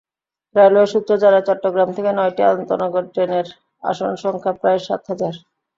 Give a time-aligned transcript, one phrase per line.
[0.55, 3.47] Railway সূত্র জানায়, চট্টগ্রাম থেকে নয়টি আন্তনগর ট্রেনের
[3.83, 5.33] আসনসংখ্যা প্রায় সাত হাজার।